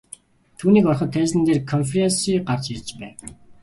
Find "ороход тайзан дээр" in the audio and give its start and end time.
0.89-1.59